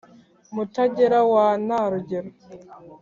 [0.53, 2.29] mutagera wa nta rugero